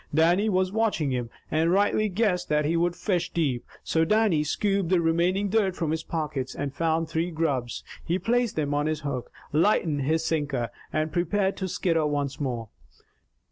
[0.11, 3.67] Dannie was watching him, and rightly guessed that he would fish deep.
[3.83, 7.83] So Dannie scooped the remaining dirt from his pockets, and found three grubs.
[8.03, 12.69] He placed them on his hook, lightened his sinker, and prepared to skitter once more.